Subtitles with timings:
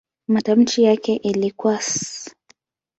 [0.27, 2.29] Matamshi yake ilikuwa "s".